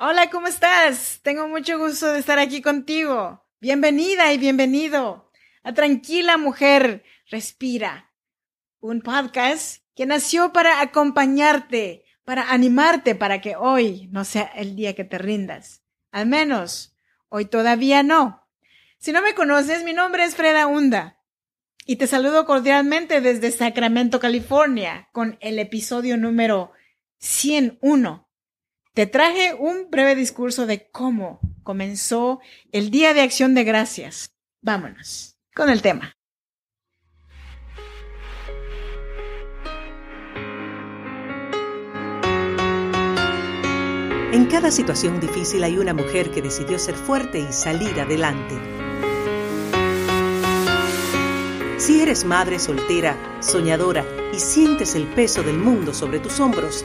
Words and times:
Hola, 0.00 0.30
¿cómo 0.30 0.46
estás? 0.46 1.18
Tengo 1.24 1.48
mucho 1.48 1.76
gusto 1.76 2.12
de 2.12 2.20
estar 2.20 2.38
aquí 2.38 2.62
contigo. 2.62 3.44
Bienvenida 3.60 4.32
y 4.32 4.38
bienvenido 4.38 5.32
a 5.64 5.74
Tranquila 5.74 6.36
Mujer, 6.36 7.02
Respira, 7.28 8.12
un 8.78 9.00
podcast 9.00 9.82
que 9.96 10.06
nació 10.06 10.52
para 10.52 10.82
acompañarte, 10.82 12.04
para 12.24 12.52
animarte 12.52 13.16
para 13.16 13.40
que 13.40 13.56
hoy 13.56 14.08
no 14.12 14.24
sea 14.24 14.44
el 14.44 14.76
día 14.76 14.94
que 14.94 15.02
te 15.02 15.18
rindas. 15.18 15.82
Al 16.12 16.26
menos, 16.26 16.96
hoy 17.28 17.46
todavía 17.46 18.04
no. 18.04 18.46
Si 18.98 19.10
no 19.10 19.20
me 19.20 19.34
conoces, 19.34 19.82
mi 19.82 19.94
nombre 19.94 20.22
es 20.22 20.36
Freda 20.36 20.68
Hunda 20.68 21.24
y 21.86 21.96
te 21.96 22.06
saludo 22.06 22.46
cordialmente 22.46 23.20
desde 23.20 23.50
Sacramento, 23.50 24.20
California, 24.20 25.08
con 25.10 25.38
el 25.40 25.58
episodio 25.58 26.16
número 26.16 26.70
101. 27.18 28.27
Te 28.94 29.06
traje 29.06 29.54
un 29.54 29.90
breve 29.90 30.14
discurso 30.14 30.66
de 30.66 30.90
cómo 30.90 31.40
comenzó 31.62 32.40
el 32.72 32.90
Día 32.90 33.14
de 33.14 33.20
Acción 33.20 33.54
de 33.54 33.64
Gracias. 33.64 34.34
Vámonos 34.60 35.36
con 35.54 35.70
el 35.70 35.82
tema. 35.82 36.14
En 44.32 44.46
cada 44.46 44.70
situación 44.70 45.20
difícil 45.20 45.64
hay 45.64 45.78
una 45.78 45.94
mujer 45.94 46.30
que 46.30 46.42
decidió 46.42 46.78
ser 46.78 46.94
fuerte 46.94 47.38
y 47.38 47.52
salir 47.52 47.98
adelante. 48.00 48.54
Si 51.78 52.00
eres 52.00 52.24
madre 52.24 52.58
soltera, 52.58 53.16
soñadora 53.40 54.04
y 54.32 54.38
sientes 54.38 54.94
el 54.94 55.06
peso 55.06 55.42
del 55.42 55.56
mundo 55.56 55.94
sobre 55.94 56.18
tus 56.18 56.40
hombros, 56.40 56.84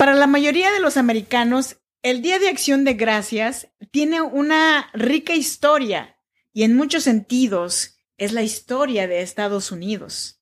Para 0.00 0.14
la 0.14 0.26
mayoría 0.26 0.70
de 0.70 0.80
los 0.80 0.96
americanos, 0.96 1.76
el 2.02 2.22
Día 2.22 2.38
de 2.38 2.48
Acción 2.48 2.86
de 2.86 2.94
Gracias 2.94 3.68
tiene 3.90 4.22
una 4.22 4.88
rica 4.94 5.34
historia 5.34 6.16
y 6.54 6.62
en 6.62 6.74
muchos 6.74 7.02
sentidos 7.04 7.98
es 8.16 8.32
la 8.32 8.40
historia 8.40 9.06
de 9.06 9.20
Estados 9.20 9.70
Unidos. 9.70 10.40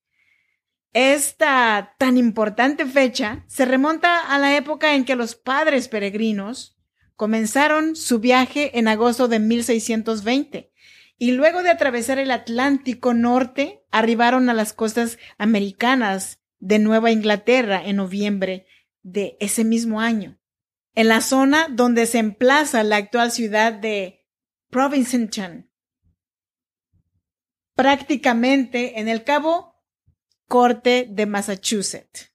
Esta 0.92 1.96
tan 1.98 2.16
importante 2.16 2.86
fecha 2.86 3.42
se 3.48 3.64
remonta 3.64 4.20
a 4.32 4.38
la 4.38 4.56
época 4.56 4.94
en 4.94 5.04
que 5.04 5.16
los 5.16 5.34
padres 5.34 5.88
peregrinos 5.88 6.78
Comenzaron 7.16 7.96
su 7.96 8.20
viaje 8.20 8.78
en 8.78 8.86
agosto 8.86 9.26
de 9.26 9.40
1620 9.40 10.70
y 11.18 11.32
luego 11.32 11.64
de 11.64 11.70
atravesar 11.70 12.20
el 12.20 12.30
Atlántico 12.30 13.12
Norte 13.12 13.82
arribaron 13.90 14.48
a 14.50 14.54
las 14.54 14.72
costas 14.72 15.18
americanas 15.36 16.38
de 16.60 16.78
Nueva 16.78 17.10
Inglaterra 17.10 17.82
en 17.84 17.96
noviembre 17.96 18.68
de 19.12 19.36
ese 19.40 19.64
mismo 19.64 20.00
año, 20.00 20.38
en 20.94 21.08
la 21.08 21.20
zona 21.20 21.68
donde 21.70 22.06
se 22.06 22.18
emplaza 22.18 22.82
la 22.82 22.96
actual 22.96 23.32
ciudad 23.32 23.72
de 23.72 24.26
Provincetown, 24.70 25.70
prácticamente 27.74 29.00
en 29.00 29.08
el 29.08 29.24
cabo 29.24 29.76
Corte 30.46 31.06
de 31.08 31.26
Massachusetts. 31.26 32.32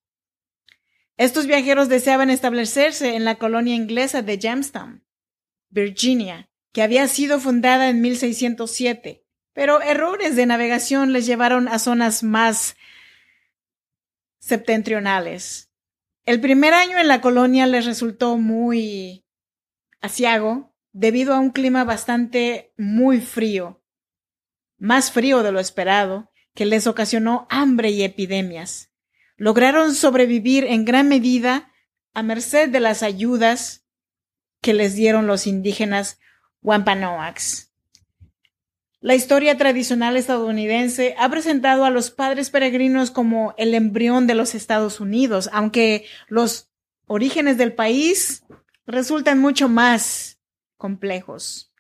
Estos 1.17 1.45
viajeros 1.45 1.89
deseaban 1.89 2.29
establecerse 2.29 3.16
en 3.16 3.25
la 3.25 3.35
colonia 3.35 3.75
inglesa 3.75 4.22
de 4.22 4.39
Jamestown, 4.39 5.06
Virginia, 5.69 6.50
que 6.72 6.81
había 6.81 7.07
sido 7.07 7.39
fundada 7.39 7.89
en 7.89 8.01
1607, 8.01 9.25
pero 9.53 9.81
errores 9.81 10.35
de 10.35 10.47
navegación 10.47 11.13
les 11.13 11.28
llevaron 11.28 11.67
a 11.67 11.78
zonas 11.78 12.23
más 12.23 12.75
septentrionales. 14.39 15.72
El 16.25 16.39
primer 16.41 16.73
año 16.73 16.97
en 17.00 17.07
la 17.07 17.22
colonia 17.22 17.67
les 17.67 17.85
resultó 17.85 18.38
muy 18.38 19.25
asiago 20.01 20.75
debido 20.91 21.34
a 21.34 21.39
un 21.39 21.51
clima 21.51 21.84
bastante 21.84 22.73
muy 22.78 23.19
frío, 23.19 23.84
más 24.78 25.12
frío 25.12 25.44
de 25.44 25.51
lo 25.51 25.59
esperado, 25.59 26.31
que 26.53 26.66
les 26.66 26.88
ocasionó 26.88 27.47
hambre 27.50 27.89
y 27.89 28.03
epidemias 28.03 28.94
lograron 29.38 29.95
sobrevivir 29.95 30.66
en 30.66 30.85
gran 30.85 31.09
medida 31.09 31.72
a 32.13 32.23
merced 32.23 32.69
de 32.69 32.79
las 32.79 33.03
ayudas 33.03 33.85
que 34.62 34.73
les 34.73 34.95
dieron 34.95 35.28
los 35.28 35.47
indígenas 35.47 36.19
Wampanoags. 36.62 37.72
La 39.03 39.16
historia 39.16 39.58
tradicional 39.58 40.16
estadounidense 40.16 41.14
ha 41.18 41.30
presentado 41.30 41.84
a 41.84 41.90
los 41.90 42.09
padres 42.09 42.50
peregrinos 42.50 43.12
como 43.12 43.53
el 43.58 43.74
embrión 43.74 44.28
de 44.28 44.34
los 44.34 44.56
Estados 44.56 45.02
Unidos, 45.02 45.50
aunque 45.52 46.06
los 46.30 46.69
orígenes 47.06 47.58
del 47.58 47.74
país 47.74 48.46
resultan 48.86 49.40
mucho 49.40 49.68
más 49.68 50.40
complejos. 50.78 51.74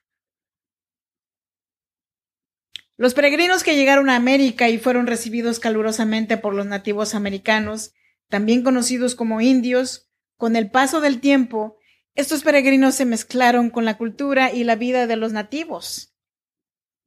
Los 2.97 3.13
peregrinos 3.13 3.63
que 3.63 3.77
llegaron 3.77 4.09
a 4.09 4.17
América 4.17 4.67
y 4.67 4.77
fueron 4.77 5.07
recibidos 5.07 5.61
calurosamente 5.61 6.35
por 6.35 6.53
los 6.53 6.65
nativos 6.65 7.15
americanos, 7.15 7.93
también 8.27 8.63
conocidos 8.63 9.15
como 9.15 9.39
indios, 9.39 10.09
con 10.35 10.57
el 10.57 10.69
paso 10.69 10.99
del 10.99 11.21
tiempo, 11.21 11.77
estos 12.15 12.43
peregrinos 12.43 12.95
se 12.95 13.05
mezclaron 13.05 13.69
con 13.69 13.85
la 13.85 13.97
cultura 13.97 14.51
y 14.51 14.65
la 14.65 14.75
vida 14.75 15.07
de 15.07 15.15
los 15.15 15.31
nativos, 15.31 16.12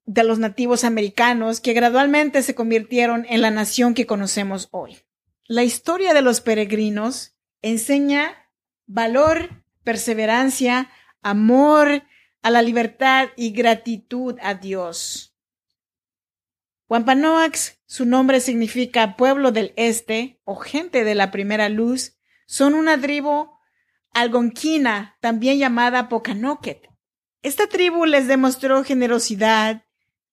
de 0.07 0.25
los 0.25 0.39
nativos 0.39 0.85
americanos, 0.85 1.61
que 1.61 1.73
gradualmente 1.73 2.43
se 2.43 2.55
convirtieron 2.55 3.27
en 3.29 3.43
la 3.43 3.51
nación 3.51 3.95
que 3.95 4.07
conocemos 4.07 4.69
hoy. 4.71 4.99
La 5.47 5.65
historia 5.65 6.15
de 6.15 6.23
los 6.23 6.41
peregrinos 6.41 7.37
enseña 7.63 8.51
valor, 8.87 9.65
perseverancia, 9.85 10.91
amor 11.23 12.05
a 12.43 12.51
la 12.51 12.63
libertad 12.63 13.29
y 13.37 13.51
gratitud 13.51 14.37
a 14.41 14.55
Dios. 14.55 15.35
Wampanoags, 16.89 17.81
su 17.87 18.07
nombre 18.07 18.41
significa 18.41 19.17
pueblo 19.17 19.51
del 19.51 19.73
este 19.77 20.41
o 20.45 20.55
gente 20.55 21.03
de 21.03 21.17
la 21.17 21.33
primera 21.33 21.69
luz, 21.69 22.17
son 22.47 22.75
una 22.75 23.01
tribu 23.01 23.51
algonquina, 24.13 25.17
también 25.21 25.59
llamada 25.59 26.09
Pocanoket. 26.09 26.89
Esta 27.43 27.67
tribu 27.67 28.07
les 28.07 28.29
demostró 28.29 28.85
generosidad, 28.85 29.86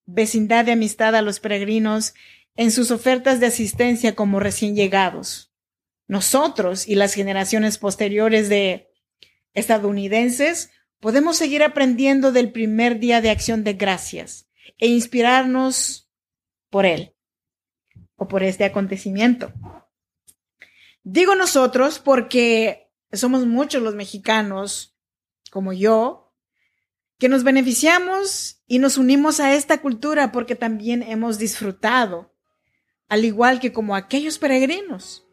vecindad 0.06 0.66
de 0.66 0.74
amistad 0.74 1.16
a 1.16 1.22
los 1.22 1.40
peregrinos 1.40 2.14
en 2.56 2.72
sus 2.72 2.92
ofertas 2.92 3.40
de 3.40 3.48
asistencia 3.48 4.16
como 4.16 4.40
recién 4.40 4.76
llegados. 4.76 5.52
Nosotros 6.08 6.88
y 6.88 6.96
las 6.96 7.14
generaciones 7.14 7.78
posteriores 7.78 8.50
de 8.50 8.92
estadounidenses 9.54 10.72
podemos 11.00 11.38
seguir 11.38 11.64
aprendiendo 11.64 12.32
del 12.32 12.52
primer 12.52 13.00
día 13.00 13.22
de 13.22 13.30
acción 13.30 13.64
de 13.64 13.74
gracias 13.74 14.50
e 14.78 14.88
inspirarnos 14.88 16.10
por 16.70 16.86
él 16.86 17.16
o 18.16 18.28
por 18.28 18.44
este 18.44 18.66
acontecimiento. 18.66 19.52
Digo 21.04 21.36
nosotros 21.36 22.00
porque 22.00 22.90
somos 23.12 23.46
muchos 23.46 23.82
los 23.82 23.96
mexicanos, 23.96 24.96
como 25.52 25.74
yo, 25.74 26.23
que 27.18 27.30
nos 27.30 27.44
beneficiamos 27.44 28.62
y 28.68 28.80
nos 28.80 28.98
unimos 28.98 29.40
a 29.40 29.54
esta 29.54 29.80
cultura 29.80 30.32
porque 30.32 30.56
también 30.56 31.04
hemos 31.04 31.38
disfrutado, 31.38 32.34
al 33.08 33.26
igual 33.26 33.60
que 33.60 33.72
como 33.72 33.96
aquellos 33.96 34.40
peregrinos. 34.40 35.26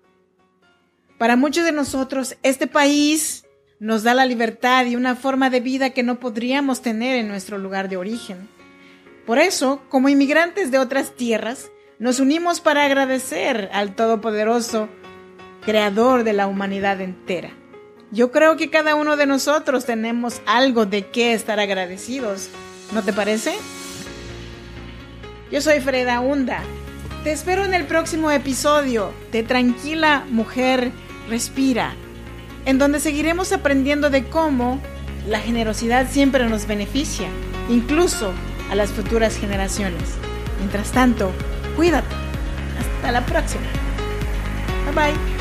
Para 1.19 1.37
muchos 1.37 1.65
de 1.65 1.73
nosotros, 1.73 2.37
este 2.43 2.67
país 2.67 3.44
nos 3.79 4.03
da 4.03 4.15
la 4.15 4.27
libertad 4.27 4.87
y 4.87 4.97
una 4.97 5.17
forma 5.17 5.50
de 5.50 5.61
vida 5.61 5.91
que 5.91 6.03
no 6.03 6.21
podríamos 6.21 6.82
tener 6.82 7.17
en 7.17 7.29
nuestro 7.29 7.59
lugar 7.59 7.88
de 7.88 7.97
origen. 7.97 8.49
Por 9.26 9.38
eso, 9.38 9.83
como 9.88 10.09
inmigrantes 10.09 10.71
de 10.71 10.79
otras 10.79 11.15
tierras, 11.17 11.71
nos 11.99 12.21
unimos 12.21 12.61
para 12.61 12.85
agradecer 12.85 13.69
al 13.73 13.94
Todopoderoso, 13.94 14.88
Creador 15.62 16.25
de 16.25 16.33
la 16.33 16.47
humanidad 16.47 17.00
entera. 17.00 17.60
Yo 18.12 18.33
creo 18.33 18.57
que 18.57 18.71
cada 18.71 18.97
uno 18.97 19.17
de 19.17 19.27
nosotros 19.27 19.85
tenemos 19.85 20.41
algo 20.47 20.85
de 20.85 21.07
qué 21.07 21.33
estar 21.33 21.61
agradecidos, 21.61 22.49
¿no 22.93 23.03
te 23.03 23.12
parece? 23.12 23.55
Yo 25.51 25.61
soy 25.61 25.81
Freda 25.81 26.21
Hunda 26.21 26.62
Te 27.25 27.33
espero 27.33 27.65
en 27.65 27.75
el 27.75 27.85
próximo 27.87 28.31
episodio 28.31 29.12
de 29.33 29.43
Tranquila 29.43 30.25
Mujer 30.29 30.91
Respira, 31.29 31.95
en 32.67 32.79
donde 32.79 32.99
seguiremos 32.99 33.53
aprendiendo 33.53 34.11
de 34.11 34.25
cómo 34.25 34.81
la 35.29 35.39
generosidad 35.39 36.11
siempre 36.11 36.49
nos 36.49 36.67
beneficia, 36.67 37.29
incluso 37.69 38.33
a 38.71 38.75
las 38.75 38.91
futuras 38.91 39.37
generaciones. 39.37 40.03
Mientras 40.59 40.91
tanto, 40.91 41.31
cuídate. 41.77 42.15
Hasta 42.79 43.12
la 43.12 43.25
próxima. 43.25 43.67
Bye 44.87 45.12
bye. 45.12 45.40